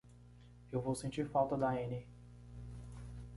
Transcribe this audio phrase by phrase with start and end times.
[0.71, 2.07] Eu vou sentir falta da Annie.